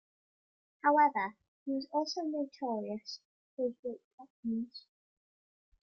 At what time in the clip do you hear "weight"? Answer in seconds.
3.83-4.01